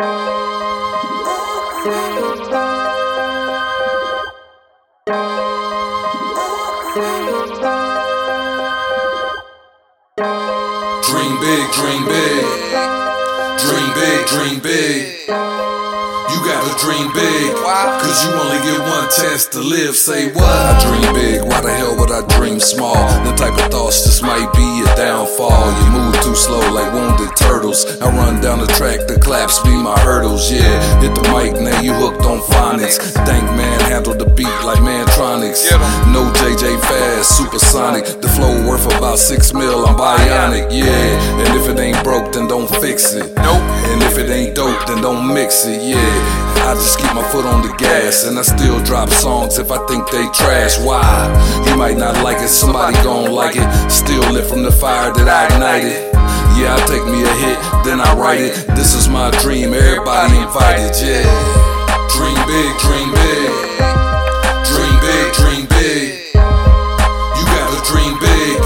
to 0.00 0.06
dream 14.26 14.60
big. 14.62 15.26
Cause 15.28 15.50
you 16.32 16.38
gotta 16.46 16.72
dream 16.78 17.12
big, 17.12 17.54
'cause 18.00 18.24
you 18.24 18.32
only 18.32 18.58
get 18.64 18.80
one 18.80 19.08
test 19.10 19.52
to 19.52 19.58
live. 19.60 19.96
Say 19.96 20.32
what? 20.32 20.44
I 20.44 20.80
dream 20.80 21.12
big, 21.12 21.42
why 21.44 21.60
the 21.60 21.72
hell 21.72 21.94
would 21.96 22.10
I 22.10 22.22
dream 22.36 22.58
small? 22.60 22.96
The 23.24 23.32
type 23.36 23.58
of 23.58 23.70
thoughts 23.70 24.04
just 24.04 24.22
might 24.22 24.50
be 24.54 24.82
a 24.86 24.96
downfall. 24.96 25.72
You 25.78 25.90
move 25.90 26.18
too 26.22 26.34
slow 26.34 26.60
like 26.72 26.90
wounded 26.94 27.19
turtles. 27.60 27.84
I 28.00 28.08
run 28.16 28.40
down 28.40 28.58
the 28.60 28.66
track, 28.66 29.06
the 29.06 29.18
claps 29.20 29.60
be 29.60 29.70
my 29.70 29.98
hurdles. 30.00 30.50
Yeah, 30.50 31.00
hit 31.00 31.14
the 31.14 31.22
mic, 31.28 31.60
now 31.60 31.80
you 31.80 31.92
hooked 31.92 32.24
on 32.24 32.40
phonics. 32.40 32.98
Thank 33.26 33.44
man, 33.56 33.80
handle 33.80 34.14
the 34.14 34.24
beat 34.24 34.56
like 34.64 34.80
Mantronix. 34.80 35.70
No 36.12 36.30
JJ 36.40 36.80
fast, 36.80 37.36
supersonic. 37.36 38.04
The 38.20 38.28
flow 38.28 38.66
worth 38.66 38.86
about 38.86 39.18
six 39.18 39.52
mil, 39.52 39.86
I'm 39.86 39.96
bionic. 39.96 40.72
Yeah, 40.72 41.40
and 41.40 41.60
if 41.60 41.68
it 41.68 41.78
ain't 41.78 42.02
broke, 42.02 42.32
then 42.32 42.48
don't 42.48 42.70
fix 42.80 43.12
it. 43.14 43.26
Nope. 43.36 43.62
And 43.92 44.02
if 44.02 44.16
it 44.18 44.30
ain't 44.30 44.54
dope, 44.54 44.86
then 44.86 45.02
don't 45.02 45.32
mix 45.34 45.66
it. 45.66 45.82
Yeah. 45.82 46.50
I 46.64 46.74
just 46.74 46.98
keep 46.98 47.12
my 47.14 47.26
foot 47.32 47.46
on 47.46 47.62
the 47.62 47.74
gas, 47.76 48.24
and 48.24 48.38
I 48.38 48.42
still 48.42 48.82
drop 48.84 49.08
songs 49.10 49.58
if 49.58 49.70
I 49.70 49.84
think 49.86 50.08
they 50.10 50.24
trash. 50.32 50.78
Why? 50.78 51.02
You 51.66 51.76
might 51.76 51.96
not 51.96 52.22
like 52.22 52.38
it, 52.38 52.48
somebody 52.48 52.94
gon' 53.02 53.32
like 53.32 53.56
it. 53.56 53.90
Still 53.90 54.20
lit 54.32 54.46
from 54.46 54.62
the 54.62 54.72
fire 54.72 55.12
that 55.12 55.28
I 55.28 55.46
ignited. 55.46 56.19
Yeah, 56.60 56.76
I 56.76 56.80
take 56.84 57.06
me 57.08 57.24
a 57.24 57.34
hit, 57.40 57.56
then 57.88 58.00
I 58.00 58.12
write 58.20 58.40
it. 58.40 58.52
This 58.76 58.92
is 58.94 59.08
my 59.08 59.30
dream, 59.40 59.72
everybody 59.72 60.36
invited, 60.36 60.92
yeah. 61.00 61.24
Dream 62.12 62.36
big, 62.44 62.70
dream 62.84 63.08
big. 63.16 63.48
Dream 64.68 64.96
big, 65.00 65.26
dream 65.40 65.64
big. 65.72 66.20
You 66.36 67.44
gotta 67.48 67.80
dream 67.88 68.12
big, 68.20 68.60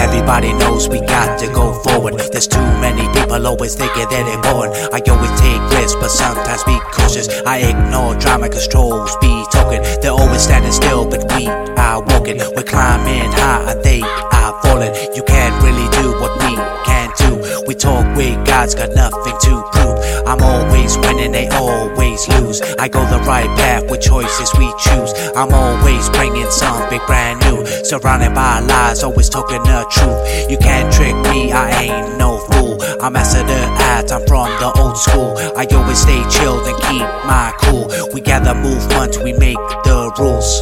everybody 0.00 0.52
knows 0.54 0.88
we 0.88 1.00
got 1.00 1.38
to 1.38 1.46
go 1.52 1.72
forward. 1.84 2.14
There's 2.32 2.48
too 2.48 2.68
many 2.80 3.06
people 3.12 3.46
always 3.46 3.74
thinking 3.74 4.08
that 4.08 4.24
they're 4.24 4.34
important. 4.34 4.74
I 4.92 4.98
always 5.12 5.32
take 5.40 5.60
risks, 5.76 5.94
but 6.00 6.08
sometimes 6.08 6.64
be 6.64 6.76
cautious. 6.96 7.28
I 7.44 7.58
ignore 7.70 8.16
drama 8.16 8.48
cause 8.48 8.66
trolls 8.66 9.14
be 9.20 9.32
talking. 9.52 9.82
They're 10.00 10.16
always 10.22 10.42
standing 10.42 10.72
still, 10.72 11.04
but 11.08 11.22
we 11.36 11.46
are 11.48 12.00
walking. 12.10 12.38
We're 12.56 12.64
climbing 12.64 13.30
high 13.32 13.72
and 13.72 13.82
they 13.84 14.00
are 14.02 14.52
falling. 14.62 14.92
You 15.14 15.22
can't 15.22 15.56
really 15.62 15.88
do 16.00 16.06
what 16.20 16.32
we 16.42 16.56
can 16.88 17.08
do. 17.22 17.64
We 17.66 17.74
talk 17.74 18.04
with 18.16 18.34
God's 18.46 18.74
got 18.74 18.90
nothing 18.94 19.36
to 19.46 19.52
prove. 19.72 19.98
I'm 20.26 20.40
always 20.42 20.96
winning, 20.98 21.32
they 21.32 21.48
always 21.48 21.99
lose. 22.28 22.60
I 22.78 22.88
go 22.88 23.04
the 23.06 23.18
right 23.20 23.48
path 23.56 23.90
with 23.90 24.00
choices 24.00 24.50
we 24.58 24.72
choose. 24.78 25.12
I'm 25.36 25.52
always 25.52 26.08
bringing 26.10 26.50
something 26.50 27.00
brand 27.06 27.40
new. 27.46 27.64
Surrounded 27.84 28.34
by 28.34 28.60
lies, 28.60 29.02
always 29.02 29.28
talking 29.28 29.62
the 29.62 29.86
truth. 29.90 30.50
You 30.50 30.58
can't 30.58 30.92
trick 30.92 31.14
me, 31.32 31.52
I 31.52 31.70
ain't 31.82 32.18
no 32.18 32.38
fool. 32.50 32.82
I'm 33.00 33.12
master 33.14 33.42
the 33.42 33.60
ads, 33.94 34.12
I'm 34.12 34.26
from 34.26 34.48
the 34.60 34.72
old 34.80 34.96
school. 34.96 35.36
I 35.56 35.66
always 35.72 35.98
stay 35.98 36.22
chilled 36.28 36.66
and 36.66 36.76
keep 36.88 37.06
my 37.24 37.52
cool. 37.62 37.90
We 38.12 38.20
gather 38.20 38.54
movement, 38.54 39.22
we 39.22 39.32
make 39.32 39.58
the 39.84 40.12
rules. 40.18 40.60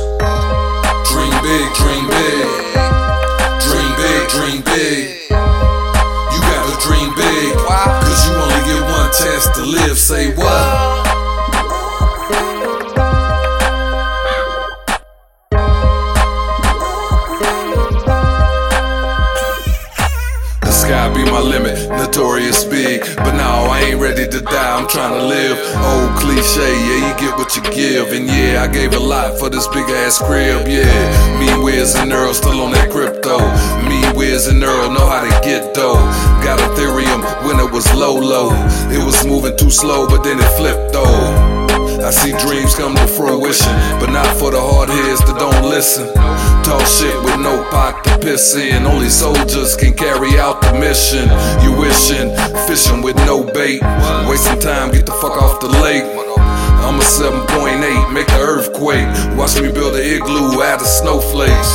Dream 1.08 1.34
big, 1.42 1.66
dream 1.74 2.04
big. 2.06 2.46
Dream 3.64 3.92
big, 3.96 4.28
dream 4.28 4.60
big. 4.62 5.30
You 5.30 6.38
gotta 6.40 6.76
dream 6.86 7.10
big. 7.16 7.56
Cause 7.56 8.28
you 8.28 8.34
only 8.34 8.60
get 8.68 8.82
one 8.82 9.10
chance 9.12 9.48
to 9.56 9.62
live. 9.64 9.98
Say 9.98 10.34
what? 10.34 11.07
Sky 20.88 21.12
be 21.12 21.22
my 21.24 21.40
limit, 21.40 21.76
notorious 21.90 22.64
big. 22.64 23.04
But 23.16 23.34
now 23.36 23.68
I 23.68 23.80
ain't 23.80 24.00
ready 24.00 24.26
to 24.26 24.40
die, 24.40 24.72
I'm 24.76 24.88
trying 24.88 25.12
to 25.20 25.24
live. 25.36 25.56
Old 25.90 26.16
cliche, 26.16 26.70
yeah, 26.88 27.00
you 27.04 27.12
get 27.20 27.36
what 27.36 27.54
you 27.56 27.62
give. 27.62 28.12
And 28.16 28.26
yeah, 28.26 28.64
I 28.64 28.68
gave 28.72 28.94
a 28.94 28.98
lot 28.98 29.38
for 29.38 29.50
this 29.50 29.68
big 29.68 29.84
ass 30.02 30.16
crib, 30.18 30.66
yeah. 30.66 31.00
Me, 31.38 31.48
Wiz, 31.62 31.94
and 31.94 32.10
Earl 32.12 32.32
still 32.32 32.62
on 32.62 32.72
that 32.72 32.90
crypto. 32.90 33.36
Me, 33.88 34.00
Wiz, 34.16 34.48
and 34.48 34.64
Earl 34.64 34.90
know 34.90 35.06
how 35.06 35.20
to 35.20 35.32
get 35.44 35.74
dough. 35.74 36.00
Got 36.42 36.58
Ethereum 36.66 37.20
when 37.46 37.60
it 37.60 37.70
was 37.70 37.84
low, 37.94 38.16
low. 38.16 38.48
It 38.88 39.04
was 39.04 39.26
moving 39.26 39.56
too 39.58 39.70
slow, 39.70 40.08
but 40.08 40.22
then 40.24 40.38
it 40.38 40.50
flipped 40.56 40.92
though. 40.92 41.58
I 42.00 42.10
see 42.10 42.32
dreams 42.46 42.74
come 42.74 42.94
to 42.94 43.06
fruition, 43.06 43.74
but 44.00 44.08
not 44.08 44.30
for 44.38 44.50
the 44.50 44.60
hard 44.60 44.88
heads 44.88 45.20
that 45.26 45.36
don't 45.36 45.68
listen. 45.68 46.06
Talk 46.64 46.86
shit 46.86 47.16
with 47.24 47.40
no 47.40 47.68
pot 47.70 48.07
Only 48.28 49.08
soldiers 49.08 49.74
can 49.74 49.94
carry 49.94 50.38
out 50.38 50.60
the 50.60 50.74
mission. 50.74 51.30
You 51.64 51.72
wishing, 51.80 52.28
fishing 52.68 53.00
with 53.00 53.16
no 53.24 53.42
bait. 53.42 53.80
Wasting 54.28 54.60
time, 54.60 54.92
get 54.92 55.06
the 55.06 55.12
fuck 55.12 55.40
off 55.40 55.60
the 55.60 55.68
lake. 55.80 56.04
I'm 56.84 57.00
a 57.00 57.02
7.8, 57.02 58.12
make 58.12 58.26
the 58.26 58.40
earthquake. 58.40 59.08
Watch 59.34 59.58
me 59.62 59.72
build 59.72 59.96
an 59.96 60.02
igloo 60.02 60.62
out 60.62 60.82
of 60.82 60.86
snowflakes. 60.86 61.67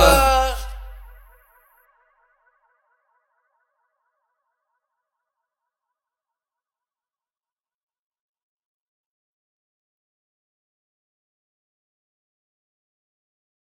power. 0.00 0.39